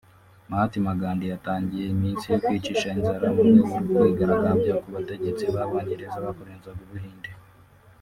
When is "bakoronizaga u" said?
6.25-6.89